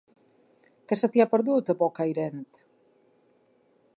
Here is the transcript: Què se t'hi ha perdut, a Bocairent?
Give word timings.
Què 0.91 0.97
se 1.01 1.09
t'hi 1.15 1.23
ha 1.25 1.27
perdut, 1.33 1.69
a 1.73 1.77
Bocairent? 1.83 2.41